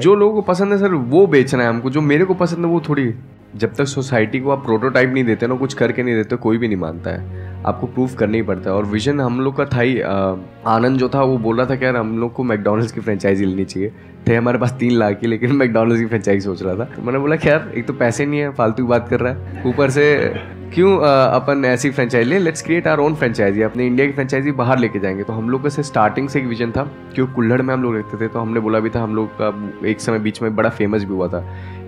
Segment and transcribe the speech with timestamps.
[0.00, 2.70] जो लोगों को पसंद है सर, वो बेचना है हमको। जो मेरे को पसंद है,
[2.70, 3.14] वो थोड़ी
[3.56, 6.68] जब तक सोसाइटी को आप प्रोटोटाइप नहीं देते ना, कुछ करके नहीं देते, कोई भी
[6.68, 9.80] नहीं मानता है। आपको प्रूफ करना ही पड़ता है। और विजन हम लोग का था
[9.80, 13.00] ही आनंद जो था, वो बोल रहा था कि यार, हम लोग को मैकडोनल्ड्स की
[13.00, 13.92] फ्रेंचाइजी लेनी चाहिए।
[14.28, 17.18] थे हमारे पास तीन लाख की, लेकिन मैकडोनल्ड्स की फ्रेंचाइजी सोच रहा था। तो मैंने
[17.18, 20.34] बोला कि यार, एक तो पैसे नहीं है, फालतू बात कर रहा है। ऊपर से
[20.74, 24.78] क्यों अपन ऐसी फ्रेंचाइजी लें let's create our own franchisee अपने इंडिया की फ्रेंचाइजी बाहर
[24.78, 26.82] लेके जाएँगे। तो हम लोग का से स्टार्टिंग से एक विजन था
[27.14, 29.88] क्योंकि कुल्हड़ में हम लोग रहते थे तो हमने बोला भी था हम लोग का
[29.88, 31.40] एक समय बीच में बड़ा फ़ेमस भी हुआ था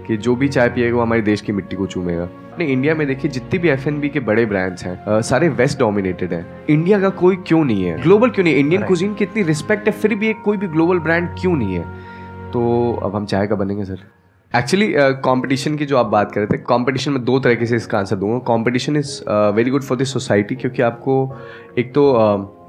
[0.07, 3.07] कि जो भी चाय पिएगा वो हमारे देश की मिट्टी को चूमेगा। अपने इंडिया में
[3.07, 7.37] देखिए जितनी भी एफएनबी के बड़े ब्रांड्स हैं सारे वेस्ट डोमिनेटेड हैं। इंडिया का कोई
[7.37, 8.01] क्यों नहीं है?
[8.03, 10.99] ग्लोबल क्यों नहीं इंडियन कुजीन की इतनी रिस्पेक्ट है फिर भी एक कोई भी ग्लोबल
[10.99, 11.85] ब्रांड क्यों नहीं है?
[12.53, 14.07] तो अब हम चाय का बनेंगे सर
[14.57, 14.87] एक्चुअली
[15.25, 18.17] कंपटीशन की जो आप बात कर रहे थे कंपटीशन में दो तरीके से इसका आंसर
[18.17, 19.11] दूँगा। Competition is
[19.55, 21.17] very good for this society क्योंकि आपको
[21.79, 22.05] एक तो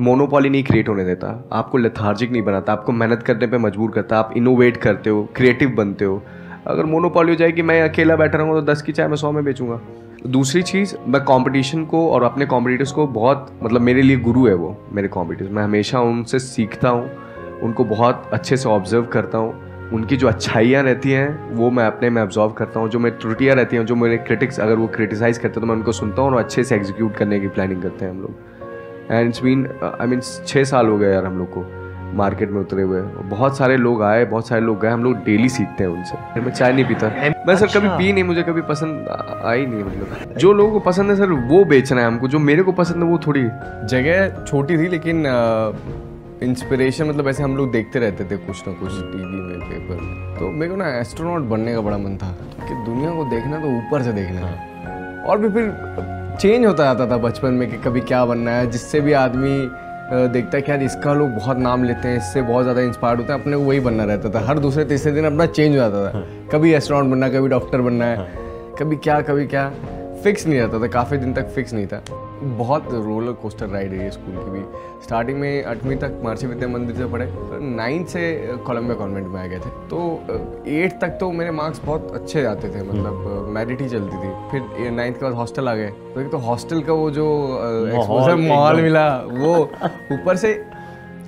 [0.01, 3.91] मोनोपॉली uh, नहीं क्रिएट होने देता। आपको लथार्जिक नहीं बनाता आपको मेहनत करने पे मजबूर
[3.91, 6.21] करता आप इनोवेट करते हो क्रिएटिव बनते हो।
[6.67, 9.43] अगर मोनोपॉली हो जाएगी मैं अकेला बैठा रहूँगा तो दस की चाय मैं सौ में
[9.45, 9.79] बेचूँगा।
[10.27, 14.53] दूसरी चीज़ मैं कंपटीशन को और अपने कॉम्पिटिटर्स को बहुत मतलब मेरे लिए गुरु है
[14.55, 17.09] वो मेरे कॉम्पिटिटर्स मैं हमेशा उनसे सीखता हूँ
[17.63, 22.09] उनको बहुत अच्छे से ऑब्ज़र्व करता हूँ। उनकी जो अच्छाइयाँ रहती हैं वो मैं अपने
[22.09, 25.39] में ऑब्जॉर्व करता हूँ जो मेरी त्रुटियाँ रहती हैं जो मेरे क्रिटिक्स अगर वो क्रिटिसाइज़
[25.39, 28.05] करते हैं तो मैं उनको सुनता हूँ और अच्छे से एग्जीक्यूट करने की प्लानिंग करते
[28.05, 31.53] हैं हम लोग। And it's mean I mean छः साल हो गए यार हम लोग
[31.53, 31.65] को
[32.17, 35.49] मार्केट में उतरे हुए। बहुत सारे लोग आए बहुत सारे लोग गए हम लोग डेली
[35.49, 37.07] सीखते हैं उनसे। मैं चाय नहीं पीता।
[37.47, 39.07] मैं सर कभी पी नहीं मुझे कभी पसंद
[39.45, 42.63] आई नहीं मतलब। जो लोगों को पसंद है सर वो बेचना है हमको जो मेरे
[42.63, 43.43] को पसंद है वो थोड़ी
[43.89, 45.23] जगह छोटी थी लेकिन
[46.43, 50.35] इंस्पिरेशन मतलब ऐसे हम लोग देखते रहते थे कुछ ना कुछ टीवी में पेपर में।
[50.35, 53.67] तो मेरे को ना एस्ट्रोनॉट बनने का बड़ा मन था कि दुनिया को देखना तो
[53.77, 58.01] ऊपर से देखना है। और भी फिर चेंज होता जाता था बचपन में कि कभी
[58.01, 59.59] क्या बनना है जिससे भी आदमी
[60.29, 63.33] देखता है कि यार इसका लोग बहुत नाम लेते हैं इससे बहुत ज़्यादा इंस्पायर्ड होते
[63.33, 66.05] हैं अपने को वही बनना रहता था। हर दूसरे तीसरे दिन अपना चेंज हो जाता
[66.05, 69.71] था। हाँ। कभी एस्ट्रोनॉट बनना कभी डॉक्टर बनना है हाँ। कभी क्या कभी क्या।
[70.23, 72.01] फिक्स नहीं रहता था काफ़ी दिन तक फिक्स नहीं था।
[72.57, 74.63] बहुत रोलर कोस्टर राइड है ये स्कूल की भी।
[75.03, 77.27] स्टार्टिंग में आठवीं तक महर्षि विद्या मंदिर से पढ़े
[77.61, 78.21] नाइन्थ से
[78.65, 79.99] कोलम्बिया कॉन्वेंट में आ गए थे। तो
[80.71, 84.91] एट तक तो मेरे मार्क्स बहुत अच्छे आते थे मतलब मेरिट ही चलती थी। फिर
[84.91, 87.27] नाइन्थ के बाद हॉस्टल आ गए। तो एक तो हॉस्टल का वो जो
[87.89, 89.55] एक्सपोजर माहौल मिला वो
[90.11, 90.53] ऊपर से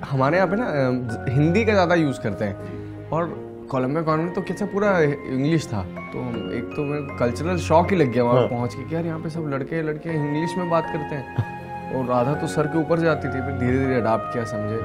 [0.04, 3.34] हमारे यहाँ पे ना हिंदी का ज़्यादा यूज़ करते हैं। और
[3.72, 6.22] कोलंबिया कॉन्वेंट तो कैसा पूरा इंग्लिश था। तो
[6.54, 9.20] एक तो मैं कल्चरल शॉक ही लग गया वहाँ हाँ। पहुँच के कि यार यहाँ
[9.20, 12.98] पे सब लड़के लड़के इंग्लिश में बात करते हैं। और राधा तो सर के ऊपर
[12.98, 14.80] से जाती थी फिर धीरे धीरे अडाप्ट किया समझे।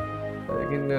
[0.49, 0.89] लेकिन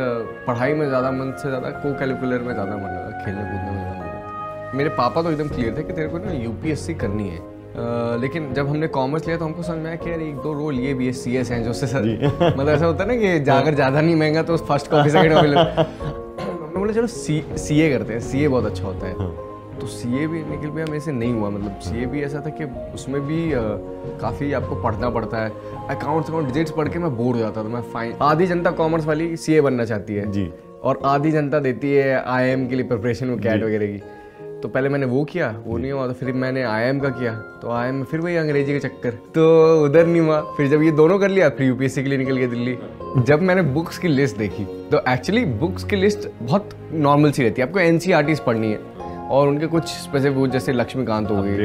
[0.46, 3.80] पढ़ाई में ज़्यादा मन से ज़्यादा को कैलकुलर में ज़्यादा मन लगा खेलने कूदने में
[3.80, 7.46] ज़्यादा मन मेरे पापा तो एकदम क्लियर थे कि तेरे को ना यूपीएससी करनी है।
[7.70, 10.52] Uh, लेकिन जब हमने कॉमर्स लिया तो हमको समझ में आया कि यार एक दो
[10.52, 12.02] रोल ये भी है सी एस हैं जो उससे सर
[12.58, 16.27] मतलब ऐसा होता है ना कि जाकर ज़्यादा नहीं महँगा तो फ़र्स्ट कॉपी सेकंड कॉपी
[16.88, 19.86] बोला चलो सी सी ए करते हैं सी ए बहुत अच्छा होता है। हाँ। तो
[19.86, 22.50] सी ए भी निकल गया मेरे से नहीं हुआ मतलब सी ए भी ऐसा था
[22.50, 23.40] कि उसमें भी
[24.20, 25.50] काफ़ी आपको पढ़ना पड़ता है।
[25.88, 29.06] अकाउंट्स अकाउंट डिजिट्स पढ़ के मैं बोर हो जाता था मैं फाइन आधी जनता कॉमर्स
[29.06, 30.50] वाली सी ए बनना चाहती है जी।
[30.82, 34.02] और आधी जनता देती है आई एम के लिए प्रिपरेशन में कैट वगैरह की।
[34.62, 37.32] तो पहले मैंने वो किया वो नहीं हुआ तो फिर मैंने आई का किया।
[37.62, 39.44] तो आई में फिर वही अंग्रेज़ी के चक्कर। तो
[39.84, 42.48] उधर नहीं हुआ। फिर जब ये दोनों कर लिया फिर यूपीएससी के लिए निकल गया
[42.48, 42.78] दिल्ली।
[43.18, 47.62] जब मैंने बुक्स की लिस्ट देखी तो एक्चुअली बुक्स की लिस्ट बहुत नॉर्मल सी रहती
[47.62, 48.00] है। आपको एन
[48.46, 48.98] पढ़नी है।
[49.30, 51.56] और उनके कुछ स्पेसिफिक जैसे लक्ष्मीकांत हो गई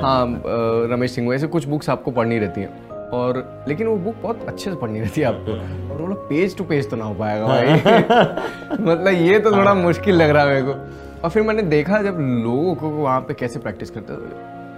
[0.00, 0.42] हाँ।
[0.90, 4.70] रमेश सिंह ऐसे कुछ बुक्स आपको पढ़नी रहती हैं। और लेकिन वो बुक बहुत अच्छे
[4.70, 5.52] से पढ़नी रहती है आपको।
[5.94, 7.66] और बोला पेज टू पेज तो ना हो पाएगा भाई।
[8.80, 12.16] मतलब ये तो थोड़ा मुश्किल लग रहा है मेरे को। और फिर मैंने देखा जब
[12.44, 14.14] लोगों को वहाँ पे कैसे प्रैक्टिस करते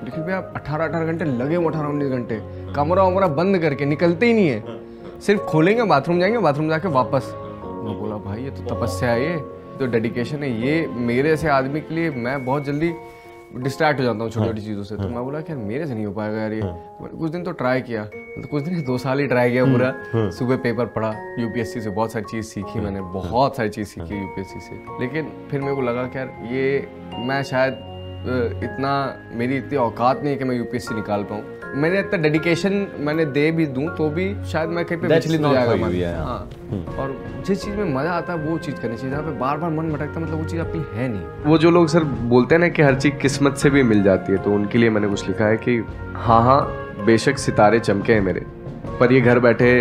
[0.05, 2.41] देखिए भैया अठारह अठारह घंटे लगे हुए, अठारह उन्नीस घंटे।
[2.73, 4.65] कमरा वमरा बंद करके निकलते ही नहीं है।
[5.21, 9.37] सिर्फ़ खोलेंगे बाथरूम जाएँगे बाथरूम जाके वापस। मैं बोला, भाई, ये तो तपस्या है ये।
[9.79, 12.93] तो डेडिकेशन है। ये मेरे ऐसे आदमी के लिए मैं बहुत जल्दी
[13.57, 15.95] डिस्ट्रैक्ट हो जाता हूँ छोटी छोटी चीज़ों से। तो मैं बोला कि यार मेरे से
[15.95, 18.99] नहीं हो पाएगा यार ये। तो कुछ दिन तो ट्राई किया। तो कुछ दिन दो
[18.99, 23.01] साल ही ट्राई किया पूरा। सुबह पेपर पढ़ा यूपीएससी से बहुत सारी चीज़ सीखी मैंने
[23.01, 26.89] बहुत सारी चीज़ सीखी यूपीएससी से। लेकिन फिर मेरे को लगा कि यार ये
[27.27, 27.90] मैं शायद
[28.21, 28.93] इतना
[29.35, 31.43] मेरी इतनी औकात नहीं है कि मैं यूपीएससी निकाल पाऊँ।
[31.75, 35.53] मैंने इतना डेडिकेशन मैंने दे भी दूँ तो भी शायद मैं कहीं पे विचलित हो
[35.55, 36.99] जाएगा हाँ। hmm.
[36.99, 37.15] और
[37.47, 39.91] जिस चीज़ में मज़ा आता है वो चीज़ करनी चाहिए। जहाँ पे बार बार मन
[39.93, 42.83] भटकता मतलब वो चीज़ आपकी है नहीं। वो जो लोग सर बोलते हैं ना कि
[42.83, 45.57] हर चीज़ किस्मत से भी मिल जाती है तो उनके लिए मैंने कुछ लिखा है
[45.57, 45.77] कि
[46.17, 46.61] हाँ हाँ
[47.07, 48.45] बेशक सितारे चमके हैं मेरे
[49.01, 49.73] पर ये घर बैठे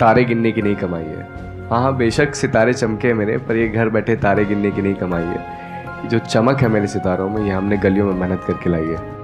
[0.00, 1.28] तारे गिनने की नहीं कमाई है।
[1.70, 4.94] हाँ हाँ बेशक सितारे चमके हैं मेरे पर ये घर बैठे तारे गिनने की नहीं
[4.94, 5.59] कमाई है।
[6.06, 9.19] जो चमक है मेरे सितारों में ये हमने गलियों में मेहनत करके लाई है।